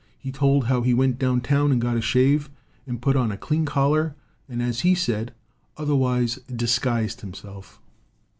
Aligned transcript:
He 0.17 0.31
told 0.31 0.65
how 0.65 0.81
he 0.81 0.95
went 0.95 1.19
down 1.19 1.41
town 1.41 1.71
and 1.71 1.79
got 1.79 1.95
a 1.95 2.01
shave 2.01 2.49
and 2.87 2.99
put 2.99 3.15
on 3.15 3.31
a 3.31 3.37
clean 3.37 3.65
collar 3.65 4.15
and 4.49 4.59
as 4.59 4.79
he 4.79 4.95
said, 4.95 5.31
'otherwise 5.77 6.37
disguised 6.47 7.21
himself.' 7.21 7.79